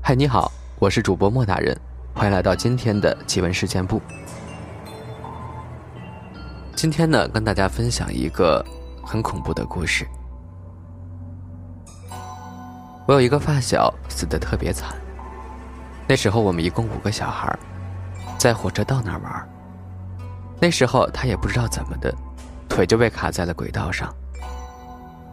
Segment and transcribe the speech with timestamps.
[0.00, 1.76] 嗨，你好，我是主播莫大人，
[2.14, 4.00] 欢迎来到今天的奇闻事件部。
[6.74, 8.64] 今天呢，跟大家分享一个
[9.02, 10.06] 很恐怖的故事。
[13.06, 14.94] 我有一个发小死的特别惨。
[16.08, 17.58] 那时候我们一共五个小孩，
[18.38, 19.48] 在火车道那儿玩。
[20.60, 22.14] 那时候他也不知道怎么的，
[22.68, 24.14] 腿就被卡在了轨道上。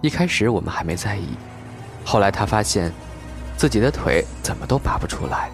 [0.04, 1.29] 一开始我们还没在意，
[2.05, 2.91] 后来他发现。
[3.55, 5.49] 自己的腿怎么都拔不出来，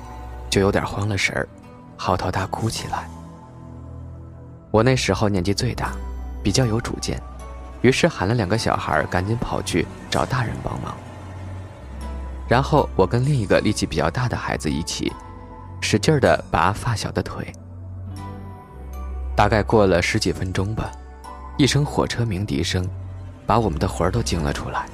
[0.50, 1.48] 就有点慌了神儿，
[1.98, 3.08] 嚎啕大哭起来。
[4.72, 5.92] 我那时候年纪最大，
[6.42, 7.22] 比较有主见，
[7.82, 10.96] 于是喊了两个小孩赶紧跑去找大人帮忙。
[12.48, 15.14] 然后我跟另一个力气比较大的孩子一起，
[15.82, 17.54] 使劲的拔发小的腿。
[19.36, 20.90] 大概过了十几分钟吧，
[21.58, 22.90] 一声火车鸣笛声，
[23.50, 24.86] 把我们的魂儿都惊了出来。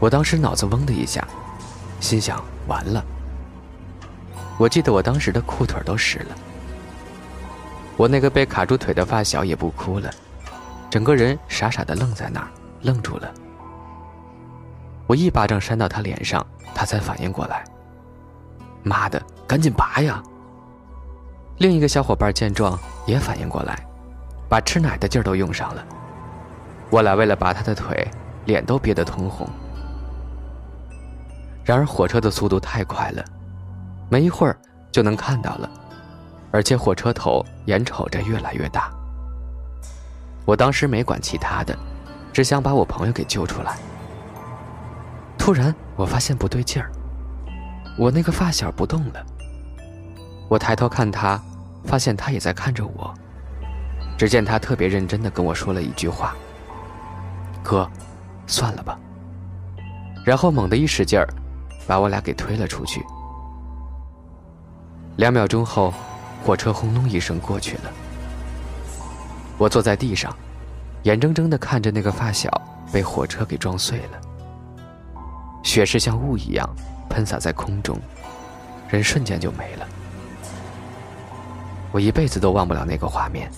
[0.00, 1.24] 我当时脑子嗡的一下。
[2.00, 3.04] 心想完了。
[4.56, 6.36] 我记得我当时的裤腿都湿了。
[7.96, 10.10] 我那个被卡住腿的发小也不哭了，
[10.90, 12.48] 整个人傻傻的愣在那儿，
[12.82, 13.32] 愣住了。
[15.06, 17.64] 我一巴掌扇到他脸上，他才反应过来。
[18.82, 20.22] 妈的，赶紧拔呀！
[21.58, 23.86] 另一个小伙伴见状也反应过来，
[24.48, 25.84] 把吃奶的劲儿都用上了。
[26.90, 28.08] 我俩为了拔他的腿，
[28.46, 29.46] 脸都憋得通红。
[31.64, 33.22] 然而火车的速度太快了，
[34.08, 34.58] 没一会儿
[34.90, 35.68] 就能看到了，
[36.50, 38.90] 而且火车头眼瞅着越来越大。
[40.46, 41.76] 我当时没管其他的，
[42.32, 43.76] 只想把我朋友给救出来。
[45.36, 46.90] 突然我发现不对劲儿，
[47.98, 49.24] 我那个发小不动了。
[50.48, 51.38] 我抬头看他，
[51.84, 53.12] 发现他也在看着我。
[54.16, 56.34] 只见他特别认真的跟我说了一句话
[57.68, 57.86] ：“哥，
[58.46, 58.98] 算了吧。”
[60.24, 61.28] 然后猛地一使劲儿。
[61.88, 63.02] 把我俩给推了出去。
[65.16, 65.94] 两秒钟后，
[66.44, 67.84] 火车轰隆一声过去了。
[69.56, 70.36] 我坐在地上，
[71.04, 72.50] 眼睁睁地看着那个发小
[72.92, 74.20] 被火车给撞碎了，
[75.62, 76.68] 血是像雾一样
[77.08, 77.98] 喷洒在空中，
[78.90, 79.88] 人瞬间就没了。
[81.90, 83.50] 我一辈子都忘不了那个画面。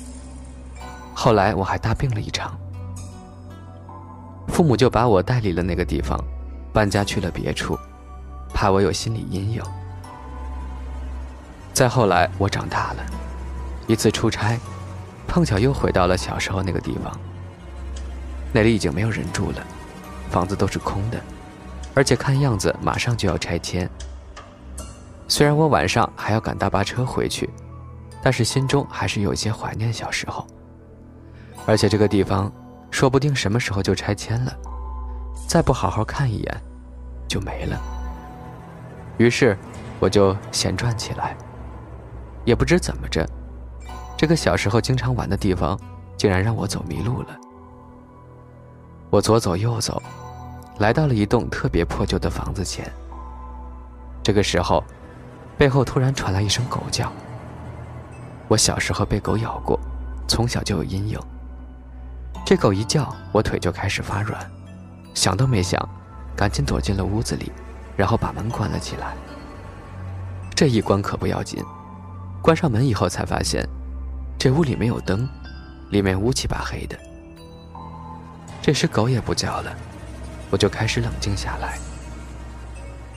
[1.17, 2.57] 后来我还大病了一场，
[4.50, 6.19] 父母就把我带离了那个地方，
[6.72, 7.78] 搬家去了别处。
[8.53, 9.62] 怕我有心理阴影。
[11.72, 13.06] 再后来，我长大了，
[13.87, 14.59] 一次出差，
[15.27, 17.16] 碰巧又回到了小时候那个地方。
[18.53, 19.65] 那里已经没有人住了，
[20.28, 21.21] 房子都是空的，
[21.94, 23.89] 而且看样子马上就要拆迁。
[25.28, 27.49] 虽然我晚上还要赶大巴车回去，
[28.21, 30.44] 但是心中还是有些怀念小时候。
[31.66, 32.53] 而且这个地方，
[32.91, 34.53] 说不定什么时候就拆迁了，
[35.49, 36.62] 再不好好看一眼，
[37.28, 37.81] 就没了。
[39.19, 39.56] 于是，
[39.99, 41.37] 我就闲转起来。
[42.45, 43.27] 也不知怎么着，
[44.17, 45.78] 这个小时候经常玩的地方，
[46.17, 47.28] 竟然让我走迷路了。
[49.11, 50.03] 我左走右走，
[50.78, 52.91] 来到了一栋特别破旧的房子前。
[54.22, 54.83] 这个时候，
[55.59, 57.12] 背后突然传来一声狗叫。
[58.49, 59.78] 我小时候被狗咬过，
[60.27, 61.19] 从小就有阴影。
[62.50, 64.44] 这狗一叫，我腿就开始发软，
[65.15, 65.81] 想都没想，
[66.34, 67.53] 赶紧躲进了屋子里。
[67.97, 69.15] 然后把门关了起来。
[70.53, 71.62] 这一关可不要紧，
[72.43, 73.65] 关上门以后才发现，
[74.37, 75.28] 这屋里没有灯，
[75.91, 76.99] 里面乌漆八黑的。
[78.60, 79.72] 这时狗也不叫了，
[80.50, 81.78] 我就开始冷静下来。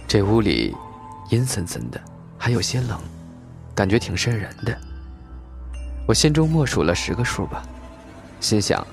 [0.08, 0.78] 这屋里
[1.32, 2.00] 阴森森的，
[2.38, 3.00] 还有些冷，
[3.74, 4.78] 感觉挺瘆人的。
[6.08, 7.64] 我心中默数了十个数吧，
[8.40, 8.86] 心想，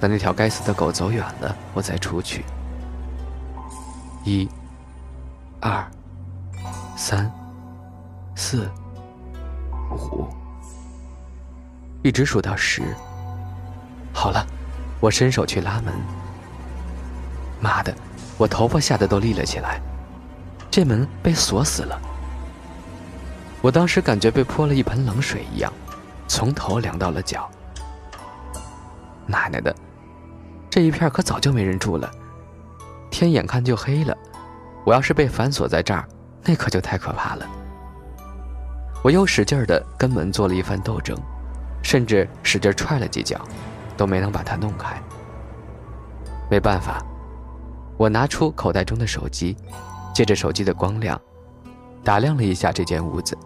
[0.00, 2.44] 等那条该死的狗走远了，我再出去。
[4.24, 4.48] 一。
[5.58, 5.84] 二、
[6.96, 7.32] 三、
[8.36, 8.70] 四、
[9.90, 10.28] 五，
[12.02, 12.82] 一直数到十。
[14.12, 14.46] 好了，
[15.00, 15.94] 我伸手去拉门。
[17.58, 17.92] 妈的，
[18.36, 19.80] 我头发吓得都立了起来。
[20.70, 21.98] 这门被锁死了。
[23.62, 25.72] 我当时感觉被泼了一盆冷水一样，
[26.28, 27.50] 从头凉到了脚。
[29.26, 29.74] 奶奶的，
[30.70, 32.10] 这一片可早就没人住了，
[33.10, 34.16] 天眼看就黑了。
[34.84, 36.06] 我要是被反锁在这儿，
[36.44, 37.46] 那可就太可怕了。
[39.02, 41.16] 我又使劲的跟门做了一番斗争，
[41.82, 43.40] 甚至使劲踹了几脚，
[43.96, 45.00] 都没能把它弄开。
[46.50, 47.04] 没办法，
[47.96, 49.56] 我拿出口袋中的手机，
[50.14, 51.20] 借着手机的光亮，
[52.04, 53.36] 打量了一下这间屋子。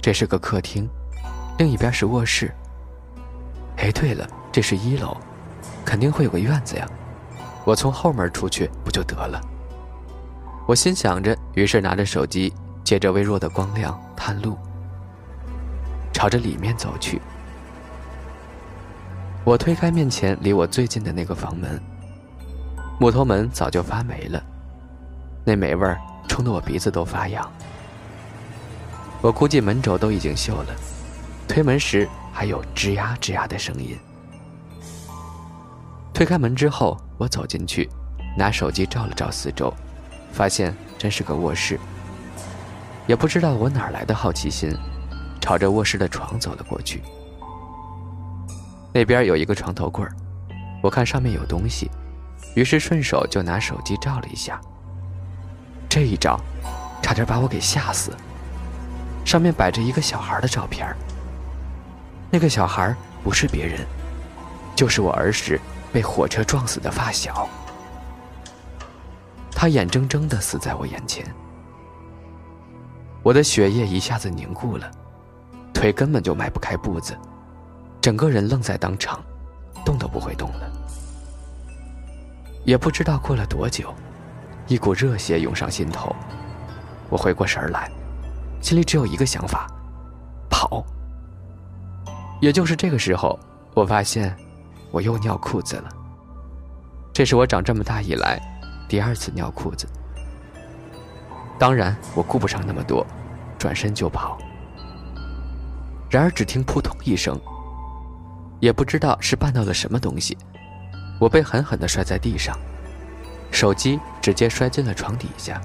[0.00, 0.88] 这是个客厅，
[1.58, 2.52] 另一边是卧室。
[3.78, 5.16] 哎，对了，这是一楼，
[5.82, 6.86] 肯定会有个院子呀。
[7.64, 9.40] 我从后门出去不就得了？
[10.66, 12.52] 我心想着，于是拿着手机，
[12.84, 14.58] 借着微弱的光亮探路，
[16.12, 17.20] 朝着里面走去。
[19.42, 21.80] 我推开面前离我最近的那个房门，
[23.00, 24.42] 木头门早就发霉了，
[25.44, 27.50] 那霉味儿冲得我鼻子都发痒。
[29.20, 30.74] 我估计门轴都已经锈了，
[31.48, 33.98] 推门时还有吱呀吱呀的声音。
[36.22, 37.90] 推开门之后，我走进去，
[38.38, 39.74] 拿手机照了照四周，
[40.30, 41.76] 发现真是个卧室。
[43.08, 44.72] 也不知道我哪来的好奇心，
[45.40, 47.02] 朝着卧室的床走了过去。
[48.94, 50.06] 那边有一个床头柜
[50.80, 51.90] 我看上面有东西，
[52.54, 54.60] 于是顺手就拿手机照了一下。
[55.88, 56.38] 这一照，
[57.02, 58.12] 差点把我给吓死。
[59.24, 60.86] 上面摆着一个小孩的照片
[62.30, 63.84] 那个小孩不是别人，
[64.76, 65.60] 就是我儿时。
[65.92, 67.46] 被火车撞死的发小，
[69.50, 71.22] 他眼睁睁的死在我眼前，
[73.22, 74.90] 我的血液一下子凝固了，
[75.74, 77.14] 腿根本就迈不开步子，
[78.00, 79.22] 整个人愣在当场，
[79.84, 80.72] 动都不会动了。
[82.64, 83.92] 也不知道过了多久，
[84.68, 86.14] 一股热血涌上心头，
[87.10, 87.90] 我回过神来，
[88.62, 89.66] 心里只有一个想法：
[90.48, 90.82] 跑。
[92.40, 93.38] 也就是这个时候，
[93.74, 94.34] 我发现。
[94.92, 95.88] 我又尿裤子了。
[97.12, 98.40] 这是我长这么大以来
[98.88, 99.88] 第二次尿裤子。
[101.58, 103.06] 当然，我顾不上那么多，
[103.58, 104.38] 转身就跑。
[106.10, 107.40] 然而，只听扑通一声，
[108.60, 110.36] 也不知道是绊到了什么东西，
[111.18, 112.56] 我被狠狠地摔在地上，
[113.50, 115.60] 手机直接摔进了床底下。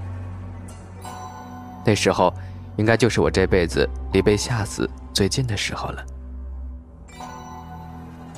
[1.84, 2.34] 那时候，
[2.76, 6.06] 应该就是我这辈子离被吓死最近的时候了。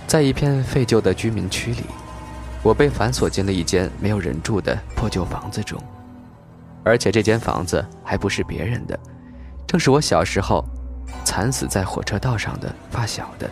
[0.10, 1.84] 在一片废旧的居民区里，
[2.64, 5.80] 我被反锁进了一间没有人住的破旧房子中，
[6.84, 9.00] 而且这间房子还不是别人的，
[9.68, 10.66] 正是我小时候
[11.24, 13.48] 惨死在火车道上的发小的。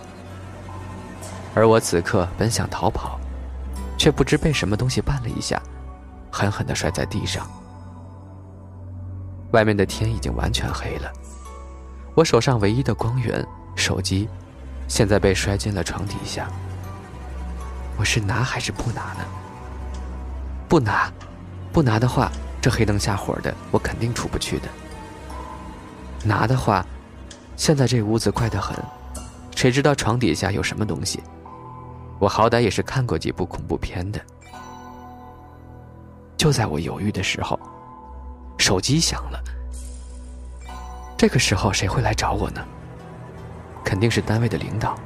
[1.53, 3.19] 而我此刻本想逃跑，
[3.95, 5.61] 却不知被什么东西绊了一下，
[6.31, 7.47] 狠狠地摔在地上。
[9.51, 11.13] 外面的天已经完全黑了，
[12.15, 13.45] 我手上唯一的光源——
[13.77, 14.27] 手机。
[14.87, 16.47] 现在被摔进了床底下，
[17.97, 19.25] 我是拿还是不拿呢？
[20.67, 21.11] 不拿，
[21.71, 22.31] 不拿的话，
[22.61, 24.67] 这黑灯瞎火的，我肯定出不去的。
[26.23, 26.85] 拿的话，
[27.55, 28.75] 现在这屋子怪得很，
[29.55, 31.21] 谁知道床底下有什么东西？
[32.19, 34.19] 我好歹也是看过几部恐怖片的。
[36.35, 37.59] 就在我犹豫的时候，
[38.57, 39.43] 手机响了。
[41.17, 42.65] 这个时候谁会来找我呢？
[43.87, 44.99] 肯定是单位的领导，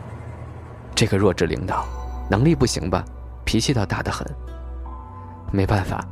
[0.95, 1.85] 这个弱智领导，
[2.31, 3.05] 能力不行吧？
[3.45, 4.25] 脾气倒大得很。
[5.51, 6.03] 没办法，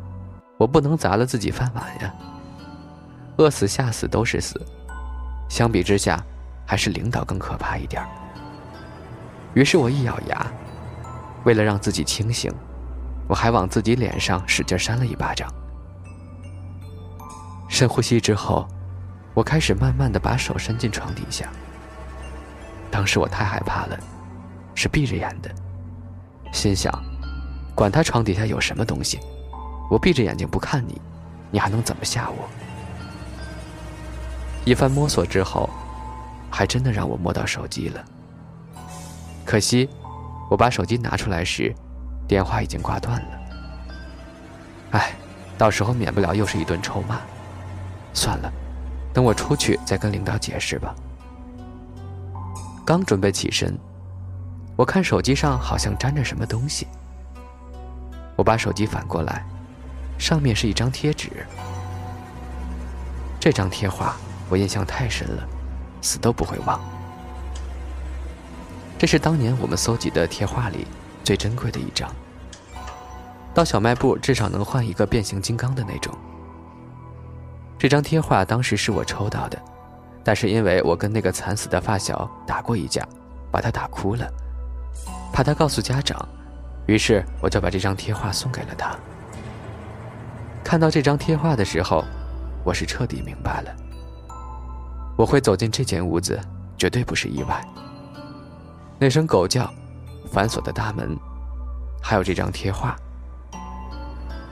[0.55, 2.13] 我不能砸了自己饭碗呀。
[3.37, 4.63] 饿死吓死都是死，
[5.49, 6.23] 相比之下，
[6.63, 8.05] 还是领导更可怕一点。
[9.55, 10.45] 于是我一咬牙，
[11.45, 12.53] 为了让自己清醒，
[13.27, 15.51] 我还往自己脸上使劲扇了一巴掌。
[17.67, 18.67] 深呼吸之后，
[19.33, 21.49] 我开始慢慢的把手伸进床底下。
[22.91, 23.99] 当时我太害怕了，
[24.75, 25.49] 是闭着眼的，
[26.51, 26.91] 心想：
[27.75, 29.19] 管他床底下有什么东西，
[29.89, 30.99] 我闭着眼睛不看你，
[31.51, 32.49] 你还能怎么吓我？
[34.65, 35.69] 一番摸索之后，
[36.51, 38.03] 还真的让我摸到手机了。
[39.45, 39.89] 可惜，
[40.49, 41.73] 我把手机拿出来时，
[42.27, 43.39] 电话已经挂断了。
[44.91, 45.13] 哎，
[45.57, 47.19] 到时候免不了又是一顿臭骂。
[48.13, 48.51] 算了，
[49.13, 50.93] 等我出去再跟领导解释吧。
[52.89, 53.77] 刚准备起身，
[54.75, 56.87] 我看手机上好像粘着什么东西。
[58.35, 59.45] 我把手机反过来，
[60.17, 61.29] 上面是一张贴纸。
[63.39, 64.17] 这张贴画
[64.49, 65.47] 我印象太深了，
[66.01, 66.79] 死都不会忘。
[68.97, 70.87] 这是当年我们搜集的贴画里
[71.23, 72.11] 最珍贵的一张，
[73.53, 76.11] 到小卖部至少能换一个变形金刚的那种。
[77.77, 79.61] 这张贴画当时是我抽到的。
[80.29, 83.03] 但是因为我跟那个惨死的发小打过一架，
[83.49, 84.31] 把他打哭了，
[85.33, 86.23] 怕他告诉家长，
[86.85, 88.95] 于是我就把这张贴画送给了他。
[90.63, 92.05] 看到这张贴画的时候，
[92.63, 93.75] 我是彻底明白了，
[95.17, 96.39] 我会走进这间屋子，
[96.77, 97.67] 绝对不是意外。
[98.99, 99.67] 那声狗叫，
[100.31, 101.17] 反锁的大门，
[102.03, 102.95] 还有这张贴画，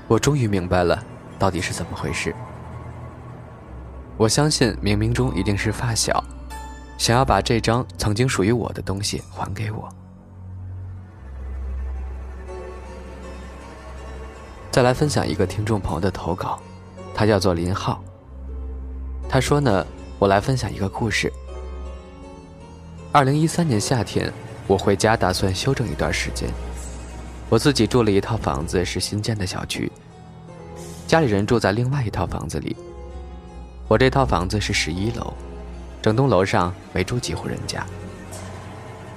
[0.07, 0.99] 我终于明白了，
[1.37, 2.33] 到底是怎么回事。
[4.17, 6.23] 我相信冥冥中一定是发小，
[6.97, 9.87] 想要把这张曾经属于我的东西还给我。
[14.71, 16.59] 再来分享一个听众朋友的投稿，
[17.13, 18.03] 他叫做林浩。
[19.29, 19.85] 他说呢，
[20.17, 21.31] 我来分享一个故事。
[23.11, 24.33] 二零一三年夏天，
[24.65, 26.49] 我回家打算休整一段时间。
[27.49, 29.91] 我自己住了一套房子，是新建的小区。
[31.05, 32.75] 家里人住在另外一套房子里。
[33.89, 35.33] 我这套房子是十一楼，
[36.01, 37.85] 整栋楼上没住几户人家。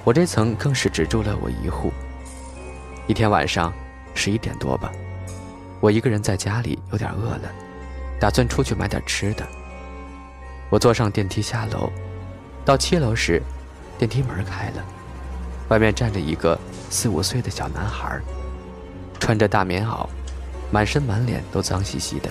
[0.05, 1.91] 我这层更是只住了我一户。
[3.05, 3.73] 一天晚上
[4.15, 4.89] 十一点多吧。
[5.81, 7.51] 我一个人在家里，有点饿了，
[8.17, 9.45] 打算出去买点吃的。
[10.69, 11.91] 我坐上电梯下楼，
[12.63, 13.41] 到七楼时，
[13.97, 14.83] 电梯门开了，
[15.67, 16.57] 外面站着一个
[16.89, 18.21] 四五岁的小男孩，
[19.19, 20.07] 穿着大棉袄，
[20.71, 22.29] 满身满脸都脏兮兮的。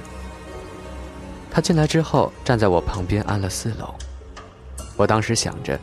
[1.51, 3.95] 他进来之后，站在我旁边按了四楼。
[4.97, 5.79] 我当时想着，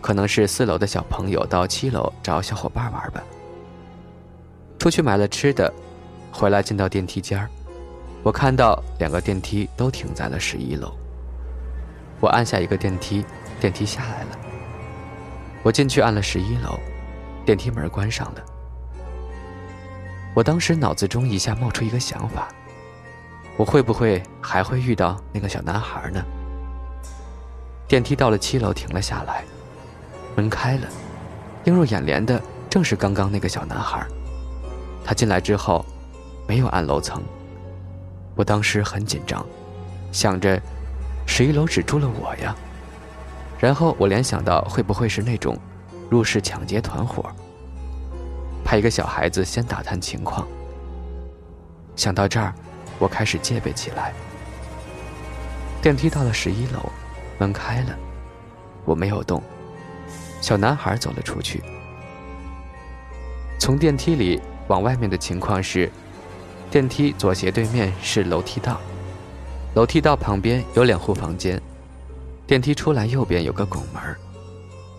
[0.00, 3.22] 可能是四楼的小朋友到七楼找小伙伴玩吧。
[4.78, 5.72] 出去买了吃的。
[6.34, 7.46] 回来进到电梯间，
[8.22, 10.90] 我看到两个电梯都停在了十一楼。
[12.20, 13.22] 我按下一个电梯，
[13.60, 14.38] 电梯下来了。
[15.62, 16.80] 我进去按了十一楼，
[17.44, 18.42] 电梯门关上了。
[20.34, 22.48] 我当时脑子中一下冒出一个想法：
[23.56, 26.24] 我会不会还会遇到那个小男孩呢？
[27.86, 29.44] 电梯到了七楼停了下来，
[30.34, 30.86] 门开了，
[31.64, 34.06] 映入眼帘的正是刚刚那个小男孩。
[35.04, 35.84] 他进来之后。
[36.44, 37.22] 没有按楼层，
[38.34, 39.46] 我当时很紧张，
[40.10, 40.60] 想着
[41.24, 42.54] 十一楼只住了我呀。
[43.60, 45.56] 然后我联想到会不会是那种
[46.10, 47.30] 入室抢劫团伙，
[48.64, 50.46] 派一个小孩子先打探情况。
[51.94, 52.52] 想到这儿，
[53.02, 54.12] 我开始戒备起来。
[55.82, 56.88] 电梯到了十一楼，
[57.36, 57.98] 门开了，
[58.84, 59.42] 我没有动，
[60.40, 61.60] 小男孩走了出去。
[63.58, 65.90] 从电梯里往外面的情况是。
[66.70, 68.80] 电梯左斜对面是楼梯道，
[69.74, 71.60] 楼梯道旁边有两户房间。
[72.46, 74.02] 电梯出来右边有个拱门，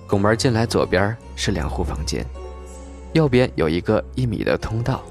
[0.08, 2.24] 拱门进来左边是两户房间，
[3.14, 5.02] 右边有一个一米的通道，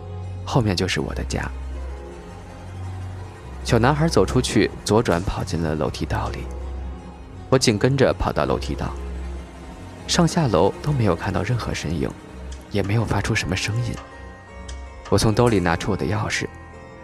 [0.44, 1.50] 后面就是我的家。
[3.64, 6.40] 小男孩走出去，左转跑进了楼梯道里，
[7.48, 8.92] 我紧跟着跑到楼梯道。
[10.08, 12.10] 上下楼都没有看到任何身影，
[12.70, 13.94] 也没有发出什么声音。
[15.08, 16.46] 我从兜里拿出我的钥匙，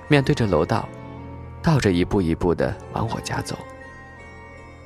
[0.09, 0.87] 面对着楼道，
[1.62, 3.57] 倒着一步一步的往我家走。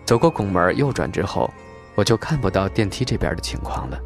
[0.04, 1.52] 走过拱门右转之后，
[1.94, 3.98] 我就看不到电梯这边的情况了。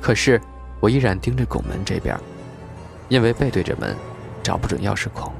[0.00, 0.40] 可是
[0.80, 2.18] 我依然盯着拱门这边，
[3.08, 3.94] 因为背对着门，
[4.42, 5.32] 找不准钥匙孔。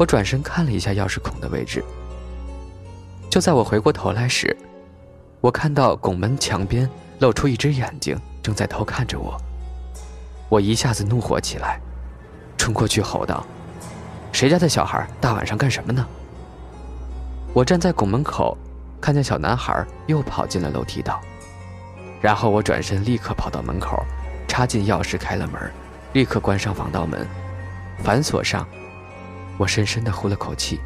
[0.00, 1.84] 我转身看了一下钥匙孔的位置。
[3.28, 4.56] 就在我回过头来时，
[5.42, 6.88] 我看到拱门墙边
[7.18, 9.38] 露出一只眼睛，正在偷看着我。
[10.48, 11.78] 我一下子怒火起来，
[12.56, 13.46] 冲过去吼道
[14.32, 16.06] ：“谁家的小孩大晚上干什么呢？”
[17.52, 18.56] 我站在拱门口，
[19.02, 21.20] 看见小男孩又跑进了楼梯道，
[22.22, 24.02] 然后我转身立刻跑到门口，
[24.48, 25.60] 插进钥匙开了门，
[26.14, 27.26] 立刻关上防盗门，
[28.02, 28.66] 反锁上。
[29.60, 30.80] 我深深的呼了口气，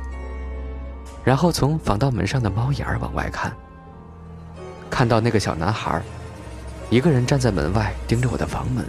[1.23, 3.57] 然后从防盗门上的猫眼儿往外看，
[4.91, 6.03] 看到那个小男孩，
[6.91, 8.85] 一个人站在门外盯着我的房门。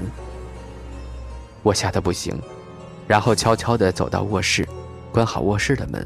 [1.61, 2.35] 我吓得不行，
[3.07, 4.67] 然后悄悄地走到卧室，
[5.11, 6.03] 关好卧室的门，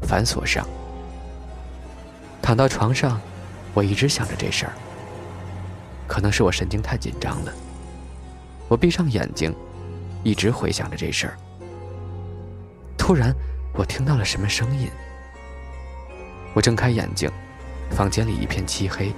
[0.00, 0.66] 反锁上。
[2.40, 3.20] 躺到床上，
[3.74, 4.72] 我一直想着这事儿。
[6.06, 7.52] 可能是我神经太紧张了，
[8.68, 9.54] 我闭上眼睛，
[10.22, 11.36] 一直回想着这事儿。
[13.08, 13.34] 突然，
[13.72, 14.86] 我听到了什么声音。
[16.52, 17.30] 我睁开眼睛，
[17.90, 19.14] 房间里一片漆黑，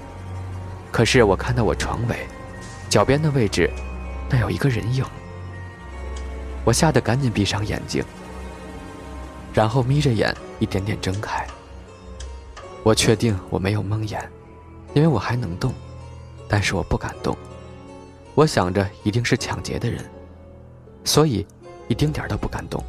[0.93, 2.25] 可是我看到我床尾，
[2.89, 3.69] 脚边的位置，
[4.31, 5.05] 那有一个人影。
[6.65, 8.05] 我吓得赶紧闭上眼睛，
[9.53, 11.45] 然后眯着眼一点点睁开。
[12.85, 14.23] 我确定我没有蒙眼，
[14.95, 15.75] 因为我还能动，
[16.47, 17.37] 但是我不敢动。
[18.37, 20.09] 我想着一定是抢劫的人，
[21.03, 21.45] 所以
[21.89, 22.81] 一丁点都不敢动。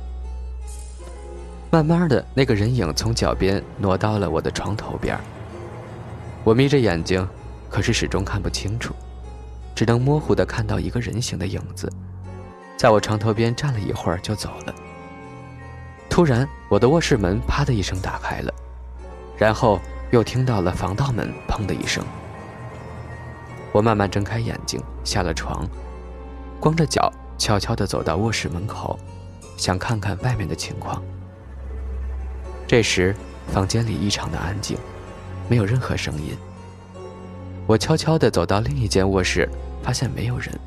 [1.71, 5.17] 慢慢的，那个人影从脚边挪到了我的床头边。
[6.43, 7.25] 我眯着眼睛，
[7.69, 8.93] 可是始终看不清楚，
[9.73, 11.89] 只能模糊的看到一个人形的影子。
[12.75, 14.75] 在我床头边站了一会儿，就走了。
[16.09, 18.53] 突然，我的卧室门啪的一声打开了，
[19.37, 19.79] 然后
[20.11, 22.03] 又听到了防盗门砰的一声。
[23.71, 25.65] 我慢慢睁开眼睛，下了床，
[26.59, 28.99] 光着脚悄悄地走到卧室门口，
[29.55, 31.01] 想看看外面的情况。
[32.71, 33.13] 这时，
[33.49, 34.77] 房间里异常的安静，
[35.49, 36.37] 没有任何声音。
[37.67, 39.45] 我悄悄地走到另一间卧室，
[39.83, 40.57] 发现没有人。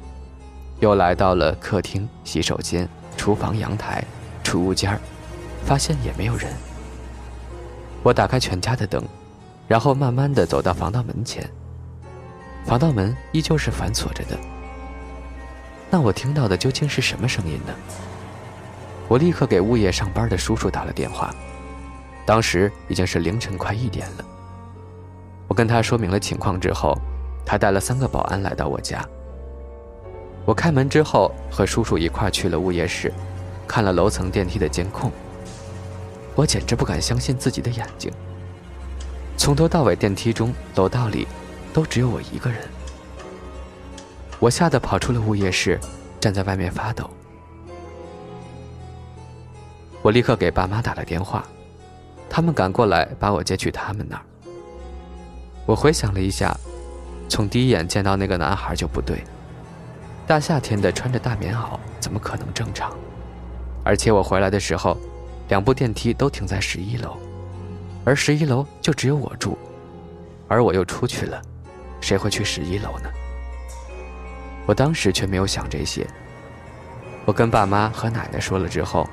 [0.81, 4.05] 又来到了客厅、洗手间、厨房、阳台、
[4.43, 5.01] 储物间
[5.65, 6.53] 发现也没有人。
[8.03, 9.03] 我打开全家的灯，
[9.67, 11.49] 然后慢慢的走到防盗门前。
[12.67, 14.39] 防盗门依旧是反锁着的。
[15.91, 17.73] 那我听到的究竟是什么声音呢？
[19.09, 21.35] 我立刻给物业上班的叔叔打了电话，
[22.27, 24.25] 当时已经是凌晨快一点了。
[25.47, 26.97] 我跟他说明了情况之后，
[27.45, 29.07] 他带了三个保安来到我家。
[30.47, 33.13] 我开门之后，和叔叔一块去了物业室，
[33.67, 35.11] 看了楼层电梯的监控。
[36.35, 38.13] 我简直不敢相信自己的眼睛。
[39.37, 41.27] 从头到尾，电梯中、楼道里，
[41.73, 42.61] 都只有我一个人。
[44.39, 45.79] 我吓得跑出了物业室，
[46.21, 47.09] 站在外面发抖。
[50.03, 51.45] 我立刻给爸妈打了电话，
[52.35, 54.23] 他们赶过来把我接去他们那儿。
[55.65, 56.53] 我回想了一下，
[57.29, 59.23] 从第一眼见到那个男孩就不对。
[60.27, 62.93] 大夏天的穿着大棉袄，怎么可能正常？
[63.85, 64.97] 而且我回来的时候，
[65.47, 67.17] 两部电梯都停在十一楼，
[68.05, 69.57] 而十一楼就只有我住，
[70.49, 71.41] 而我又出去了，
[72.01, 73.09] 谁会去十一楼呢？
[74.67, 76.05] 我当时却没有想这些。
[77.27, 79.09] 我跟爸妈和奶奶说了之后，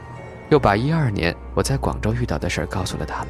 [0.52, 3.30] 又把一二年我在广州遇到的事儿告诉了他们，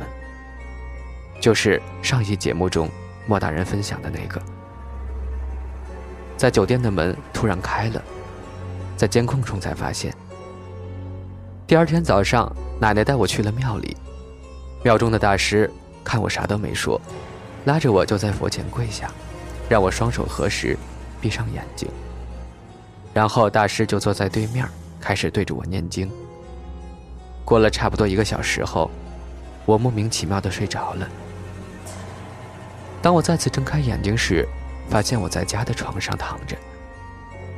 [1.40, 2.90] 就是上一节目中
[3.28, 4.42] 莫大人分享的那个。
[6.36, 8.02] 在酒店的门突然开了，
[8.98, 10.12] 在监控中才发现。
[11.68, 13.96] 第二天早上，奶奶带我去了庙里，
[14.84, 15.70] 庙中的大师
[16.04, 17.00] 看我啥都没说，
[17.66, 19.12] 拉着我就在佛前跪下，
[19.70, 20.76] 让我双手合十，
[21.22, 21.88] 闭上眼睛。
[23.14, 24.68] 然后大师就坐在对面，
[25.00, 26.12] 开始对着我念经。
[27.52, 28.90] 过了差不多一个小时后，
[29.66, 31.06] 我莫名其妙的睡着了。
[33.02, 34.48] 当我再次睁开眼睛时，
[34.88, 36.56] 发现我在家的床上躺着，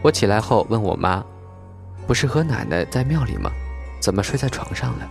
[0.02, 1.24] 我起来后问我妈
[2.08, 3.52] ：“不是和奶奶在庙里吗？
[4.00, 5.08] 怎么睡在床上了？”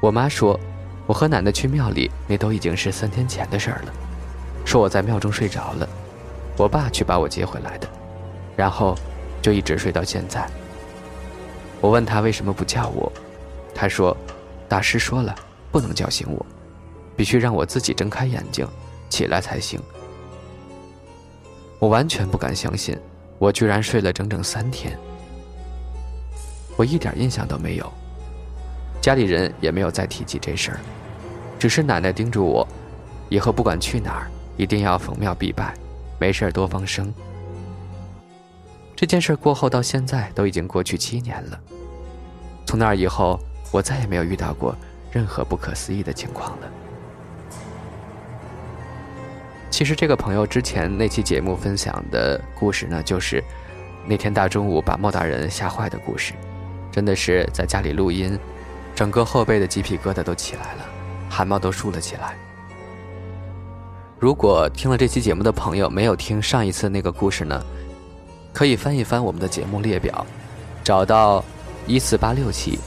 [0.00, 0.56] 我妈说
[1.08, 3.92] ：“我和奶奶去庙里，那都已经是三天前的事儿了。
[4.64, 5.88] 说我在庙中睡着了，
[6.56, 7.88] 我爸去把我接回来的，
[8.54, 8.96] 然后
[9.42, 10.48] 就一直睡到现在。”
[11.82, 13.12] 我问他为什么不叫我，
[13.80, 14.14] 他说
[14.68, 15.34] ：“大师说了，
[15.72, 16.44] 不能叫醒我，
[17.16, 18.68] 必须让我自己睁开眼睛
[19.08, 19.80] 起来才行。”
[21.80, 22.94] 我完全不敢相信，
[23.38, 24.98] 我居然睡了整整三天。
[26.76, 27.90] 我一点印象都没有，
[29.00, 30.80] 家里人也没有再提起这事儿，
[31.58, 32.68] 只是奶奶叮嘱我，
[33.30, 35.72] 以后不管去哪儿，一定要逢庙必拜，
[36.18, 37.10] 没事多放生。
[38.94, 41.58] 这件事过后到现在都已经过去七年了，
[42.66, 43.40] 从那以后，
[43.70, 44.74] 我再也没有遇到过
[45.10, 46.68] 任何不可思议的情况了。
[49.70, 53.42] 其实这个朋友之前那期节目分享的故事呢，就是
[54.06, 56.34] 那天大中午把莫大人吓坏的故事，
[56.90, 58.38] 真的是在家里录音，
[58.94, 60.84] 整个后背的鸡皮疙瘩都起来了，
[61.30, 62.36] 汗毛都竖了起来。
[64.18, 67.64] 如果听了这期节目的朋友没有听上一次那个故事呢，
[68.52, 70.26] 可以翻一翻我们的节目列表，
[70.84, 71.42] 找到
[71.86, 72.78] 一四八六期，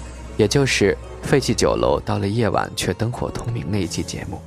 [0.43, 4.41] 也就是废弃酒楼到了夜晚却灯火通明那一期节目。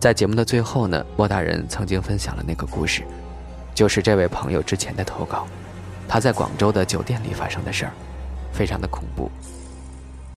[0.00, 3.04] 在节目的最后呢，莫大人曾经分享了那个故事，
[3.72, 5.46] 就是这位朋友之前的投稿，
[6.08, 7.92] 他在广州的酒店里发生的事儿，
[8.52, 9.30] 非常的恐怖。